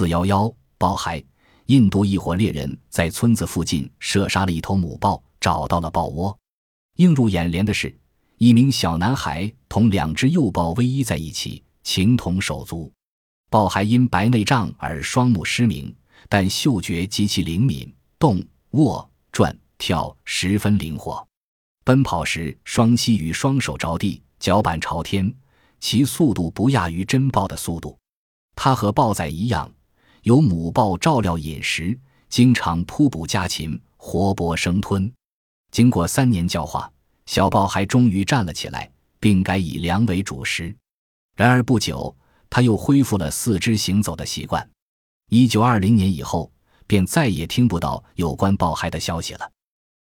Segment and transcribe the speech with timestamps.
[0.00, 1.22] 四幺幺豹孩，
[1.66, 6.34] 印度一伙猎人在村子附近射杀了一头母豹，找到了豹窝。
[6.96, 7.94] 映入眼帘的是，
[8.38, 12.90] 一名小男孩同两只幼豹偎依在一起，情同手足。
[13.50, 15.94] 豹孩因白内障而双目失明，
[16.30, 21.22] 但嗅觉极其灵敏，动、卧、转、跳十分灵活。
[21.84, 25.30] 奔跑时，双膝与双手着地，脚板朝天，
[25.78, 27.98] 其速度不亚于真豹的速度。
[28.56, 29.70] 它和豹仔一样，
[30.22, 35.10] 由母豹照料饮食，经常扑捕家禽，活剥生吞。
[35.70, 36.90] 经过三年教化，
[37.26, 40.74] 小豹还终于站了起来，并改以粮为主食。
[41.36, 42.14] 然而不久，
[42.50, 44.68] 它又恢复了四肢行走的习惯。
[45.30, 46.52] 一九二零年以后，
[46.86, 49.50] 便再也听不到有关豹孩的消息了。